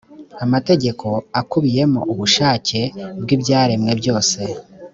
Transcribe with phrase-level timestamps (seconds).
[0.45, 1.07] amategeko
[1.39, 2.79] akubiyemo ubushake
[3.21, 4.41] bw’ ibyaremwe byose